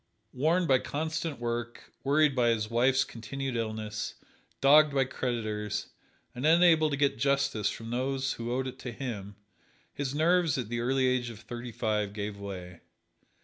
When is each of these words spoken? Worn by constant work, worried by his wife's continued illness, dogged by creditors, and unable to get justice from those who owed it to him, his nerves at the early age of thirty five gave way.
Worn 0.33 0.65
by 0.65 0.79
constant 0.79 1.37
work, 1.39 1.91
worried 2.03 2.35
by 2.35 2.49
his 2.49 2.71
wife's 2.71 3.03
continued 3.03 3.55
illness, 3.55 4.15
dogged 4.59 4.95
by 4.95 5.05
creditors, 5.05 5.89
and 6.33 6.43
unable 6.43 6.89
to 6.89 6.97
get 6.97 7.19
justice 7.19 7.69
from 7.69 7.91
those 7.91 8.33
who 8.33 8.51
owed 8.51 8.65
it 8.65 8.79
to 8.79 8.91
him, 8.91 9.35
his 9.93 10.15
nerves 10.15 10.57
at 10.57 10.69
the 10.69 10.79
early 10.79 11.05
age 11.05 11.29
of 11.29 11.41
thirty 11.41 11.71
five 11.71 12.13
gave 12.13 12.35
way. 12.39 12.79